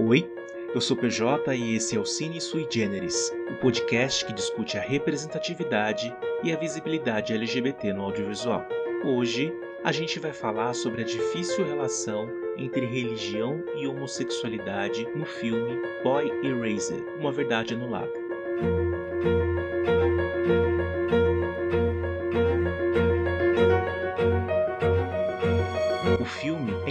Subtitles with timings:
[0.00, 0.30] Oi,
[0.72, 4.80] eu sou PJ e esse é o Cine Sui Generis, o podcast que discute a
[4.80, 8.64] representatividade e a visibilidade LGBT no audiovisual.
[9.04, 15.82] Hoje, a gente vai falar sobre a difícil relação entre religião e homossexualidade no filme
[16.04, 18.27] Boy Eraser, Uma Verdade Anulada.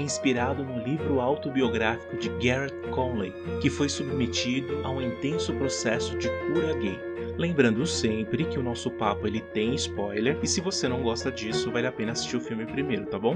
[0.07, 6.29] Inspirado no livro autobiográfico de Garrett Conley, que foi submetido a um intenso processo de
[6.29, 6.99] cura gay.
[7.37, 11.71] Lembrando sempre que o nosso papo ele tem spoiler e se você não gosta disso,
[11.71, 13.35] vale a pena assistir o filme primeiro, tá bom?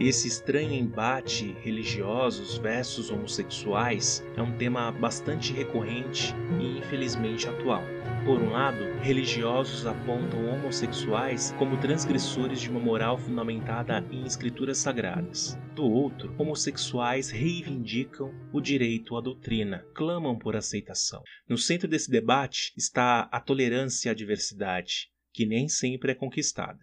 [0.00, 7.84] Esse estranho embate religiosos versus homossexuais é um tema bastante recorrente e infelizmente atual.
[8.24, 15.58] Por um lado, religiosos apontam homossexuais como transgressores de uma moral fundamentada em escrituras sagradas.
[15.74, 21.22] Do outro, homossexuais reivindicam o direito à doutrina, clamam por aceitação.
[21.46, 26.78] No centro desse debate está a tolerância à diversidade, que nem sempre é conquistada.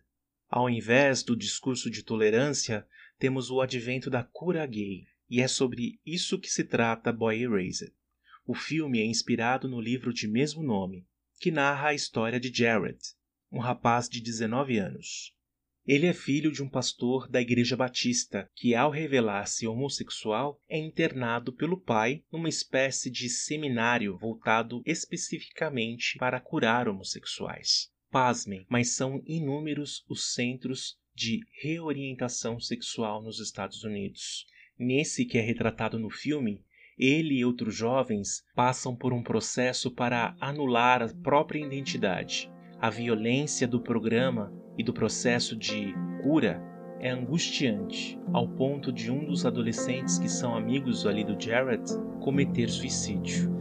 [0.50, 2.86] Ao invés do discurso de tolerância,
[3.18, 7.94] temos o advento da cura gay, e é sobre isso que se trata Boy Erased.
[8.46, 11.06] O filme é inspirado no livro de mesmo nome,
[11.40, 13.00] que narra a história de Jared,
[13.52, 15.34] um rapaz de 19 anos.
[15.86, 21.54] Ele é filho de um pastor da Igreja Batista que, ao revelar-se homossexual, é internado
[21.54, 27.90] pelo pai numa espécie de seminário voltado especificamente para curar homossexuais.
[28.10, 34.46] Pasmem, mas são inúmeros os centros de reorientação sexual nos Estados Unidos.
[34.78, 36.62] Nesse que é retratado no filme,
[36.96, 42.52] ele e outros jovens passam por um processo para anular a própria identidade.
[42.80, 46.62] A violência do programa e do processo de cura
[47.00, 51.84] é angustiante, ao ponto de um dos adolescentes que são amigos ali do Jared
[52.22, 53.58] cometer suicídio.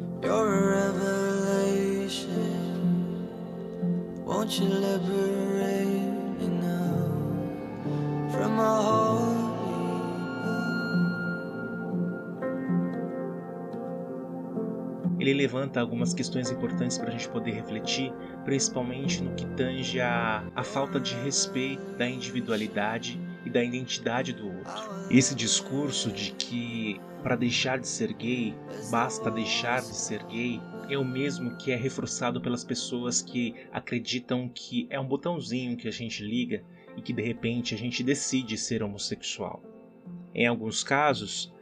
[4.26, 5.95] Won't you liberate
[8.36, 9.46] from a
[15.18, 18.12] ele levanta algumas questões importantes para a gente poder refletir,
[18.44, 24.46] principalmente no que tange a, a falta de respeito da individualidade e da identidade do
[24.46, 25.06] outro.
[25.10, 28.54] Esse discurso de que para deixar de ser gay
[28.90, 34.48] basta deixar de ser gay é o mesmo que é reforçado pelas pessoas que acreditam
[34.48, 36.62] que é um botãozinho que a gente liga
[36.96, 39.62] e que de repente a gente decide ser homossexual.
[40.34, 41.52] Em alguns casos,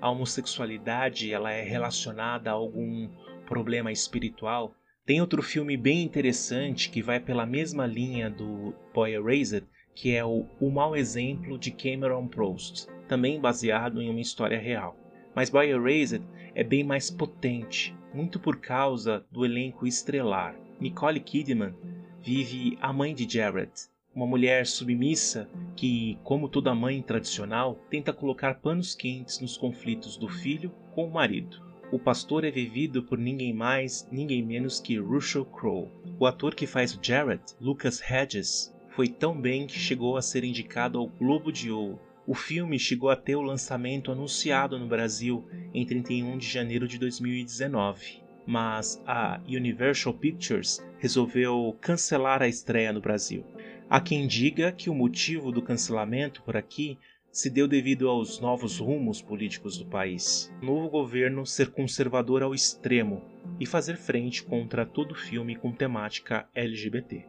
[0.00, 3.08] a homossexualidade ela é relacionada a algum
[3.46, 4.74] problema espiritual.
[5.04, 9.64] Tem outro filme bem interessante que vai pela mesma linha do Boy Erased,
[9.94, 14.96] que é o, o Mau Exemplo de Cameron Prost, também baseado em uma história real.
[15.34, 16.22] Mas Boy Erased
[16.58, 20.56] é bem mais potente, muito por causa do elenco estrelar.
[20.80, 21.72] Nicole Kidman
[22.20, 23.70] vive a mãe de Jared,
[24.12, 30.28] uma mulher submissa que, como toda mãe tradicional, tenta colocar panos quentes nos conflitos do
[30.28, 31.62] filho com o marido.
[31.92, 35.92] O pastor é vivido por ninguém mais, ninguém menos que Russell Crowe.
[36.18, 40.98] O ator que faz Jared, Lucas Hedges, foi tão bem que chegou a ser indicado
[40.98, 42.00] ao Globo de Ouro.
[42.28, 46.98] O filme chegou a ter o lançamento anunciado no Brasil em 31 de janeiro de
[46.98, 53.46] 2019, mas a Universal Pictures resolveu cancelar a estreia no Brasil.
[53.88, 56.98] Há quem diga que o motivo do cancelamento por aqui
[57.32, 60.52] se deu devido aos novos rumos políticos do país.
[60.60, 63.22] O novo governo ser conservador ao extremo
[63.58, 67.24] e fazer frente contra todo filme com temática LGBT.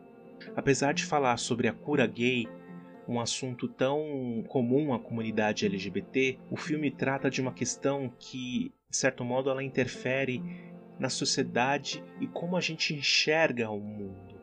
[0.58, 2.50] Apesar de falar sobre a cura gay,
[3.10, 8.96] um assunto tão comum à comunidade LGBT, o filme trata de uma questão que, de
[8.96, 10.44] certo modo, ela interfere
[11.00, 14.40] na sociedade e como a gente enxerga o mundo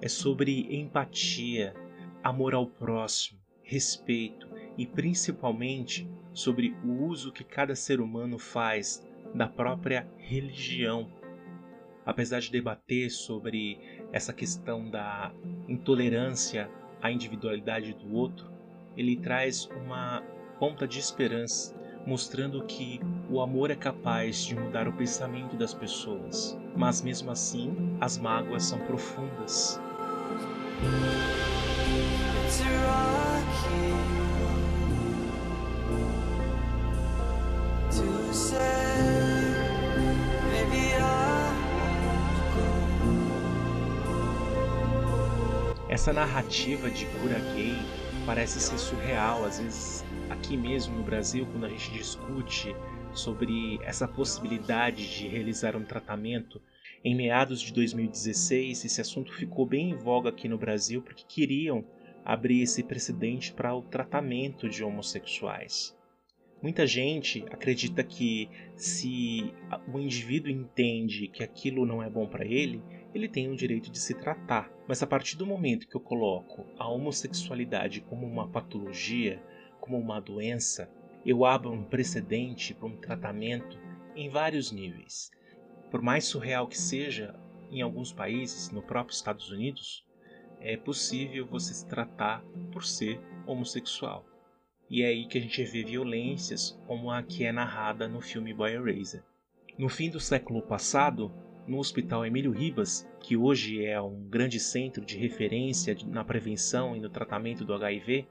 [0.00, 1.74] é sobre empatia,
[2.22, 9.46] amor ao próximo, respeito e principalmente sobre o uso que cada ser humano faz da
[9.46, 11.08] própria religião.
[12.06, 13.78] Apesar de debater sobre
[14.12, 15.32] essa questão da
[15.68, 16.70] intolerância
[17.02, 18.50] à individualidade do outro,
[18.96, 20.22] ele traz uma
[20.58, 21.74] ponta de esperança,
[22.06, 23.00] mostrando que
[23.30, 28.64] o amor é capaz de mudar o pensamento das pessoas, mas mesmo assim as mágoas
[28.64, 29.80] são profundas
[45.98, 47.74] essa narrativa de cura gay
[48.24, 52.72] parece ser surreal, às vezes aqui mesmo no Brasil, quando a gente discute
[53.12, 56.62] sobre essa possibilidade de realizar um tratamento.
[57.04, 61.84] Em meados de 2016, esse assunto ficou bem em voga aqui no Brasil porque queriam
[62.24, 65.98] abrir esse precedente para o tratamento de homossexuais.
[66.62, 69.52] Muita gente acredita que se
[69.92, 72.80] o indivíduo entende que aquilo não é bom para ele,
[73.18, 74.70] ele tem o direito de se tratar.
[74.86, 79.42] Mas a partir do momento que eu coloco a homossexualidade como uma patologia,
[79.80, 80.90] como uma doença,
[81.26, 83.78] eu abro um precedente para um tratamento
[84.14, 85.30] em vários níveis.
[85.90, 87.34] Por mais surreal que seja,
[87.70, 90.06] em alguns países, no próprio Estados Unidos,
[90.60, 92.42] é possível você se tratar
[92.72, 94.24] por ser homossexual.
[94.90, 98.54] E é aí que a gente vê violências como a que é narrada no filme
[98.54, 99.22] Boy Eraser.
[99.76, 101.32] No fim do século passado,
[101.68, 107.00] no Hospital Emílio Ribas, que hoje é um grande centro de referência na prevenção e
[107.00, 108.26] no tratamento do HIV,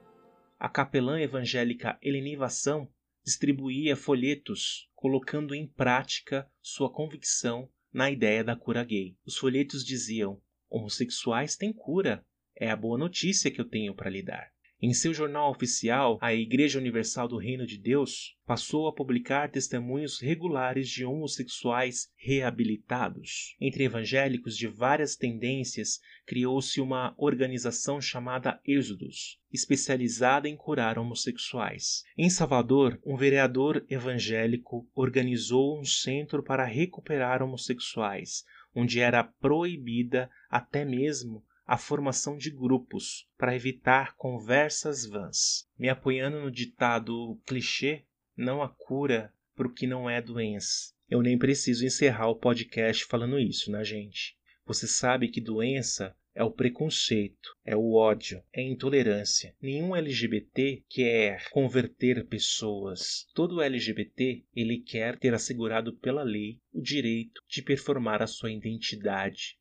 [0.58, 2.90] a capelã evangélica Helenivação
[3.24, 9.16] distribuía folhetos colocando em prática sua convicção na ideia da cura gay.
[9.24, 12.26] Os folhetos diziam: homossexuais têm cura,
[12.56, 14.50] é a boa notícia que eu tenho para lhe dar.
[14.80, 20.20] Em seu jornal oficial, a Igreja Universal do Reino de Deus passou a publicar testemunhos
[20.20, 23.56] regulares de homossexuais reabilitados.
[23.60, 32.04] Entre evangélicos de várias tendências, criou-se uma organização chamada Êxodos, especializada em curar homossexuais.
[32.16, 40.84] Em Salvador, um vereador evangélico organizou um centro para recuperar homossexuais, onde era proibida até
[40.84, 45.68] mesmo a formação de grupos para evitar conversas vãs.
[45.78, 50.94] Me apoiando no ditado clichê, não há cura para o que não é doença.
[51.10, 54.34] Eu nem preciso encerrar o podcast falando isso, né, gente?
[54.64, 59.54] Você sabe que doença é o preconceito, é o ódio, é a intolerância.
[59.60, 63.26] Nenhum LGBT quer converter pessoas.
[63.34, 69.57] Todo LGBT ele quer ter assegurado pela lei o direito de performar a sua identidade,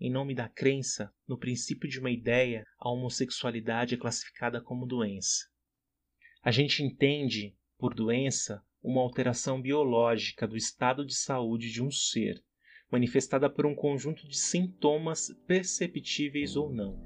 [0.00, 5.46] em nome da crença no princípio de uma ideia, a homossexualidade é classificada como doença.
[6.42, 12.42] A gente entende por doença uma alteração biológica do estado de saúde de um ser,
[12.90, 17.00] manifestada por um conjunto de sintomas perceptíveis ou não.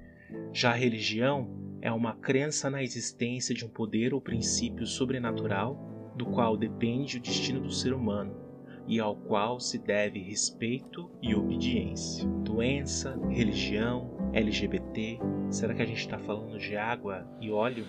[0.52, 6.26] Já a religião é uma crença na existência de um poder ou princípio sobrenatural do
[6.26, 8.48] qual depende o destino do ser humano
[8.88, 12.26] e ao qual se deve respeito e obediência.
[12.43, 15.20] Doença, religião, LGBT.
[15.50, 17.85] Será que a gente está falando de água e óleo?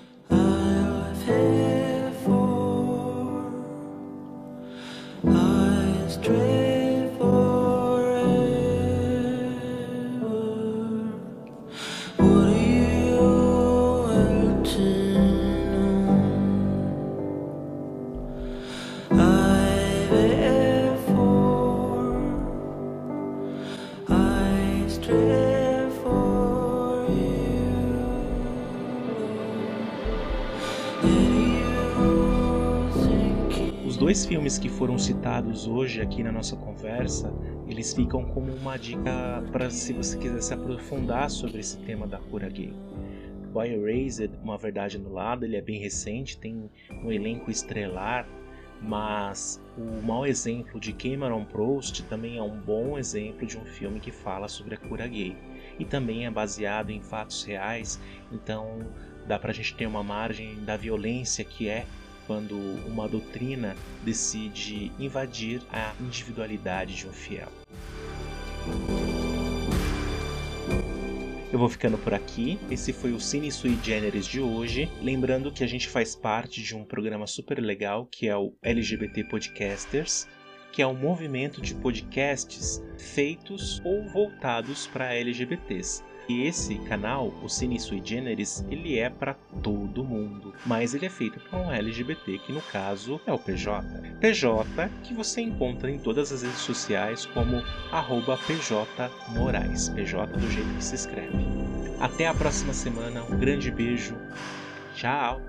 [34.09, 37.31] Dois filmes que foram citados hoje aqui na nossa conversa,
[37.67, 42.17] eles ficam como uma dica para se você quiser se aprofundar sobre esse tema da
[42.17, 42.73] cura gay.
[43.53, 46.71] Boy Erased, Uma Verdade Anulada, ele é bem recente, tem
[47.03, 48.27] um elenco estrelar,
[48.81, 53.99] mas o mau exemplo de Cameron Prost também é um bom exemplo de um filme
[53.99, 55.37] que fala sobre a cura gay.
[55.77, 58.01] E também é baseado em fatos reais,
[58.31, 58.79] então
[59.27, 61.85] dá pra gente ter uma margem da violência que é
[62.29, 62.55] quando
[62.85, 67.47] uma doutrina decide invadir a individualidade de um fiel.
[71.51, 72.59] Eu vou ficando por aqui.
[72.69, 74.87] Esse foi o Cine Sui Generis de hoje.
[75.01, 79.23] Lembrando que a gente faz parte de um programa super legal que é o LGBT
[79.23, 80.27] Podcasters,
[80.71, 86.03] que é um movimento de podcasts feitos ou voltados para LGBTs.
[86.29, 89.33] E esse canal, o Cine Sui Generis, ele é para
[89.63, 93.83] todo mundo, mas ele é feito por um LGBT, que no caso é o PJ.
[94.21, 100.51] PJ que você encontra em todas as redes sociais como arroba PJ Moraes, PJ do
[100.51, 101.35] jeito que se escreve.
[101.99, 104.15] Até a próxima semana, um grande beijo,
[104.93, 105.41] tchau!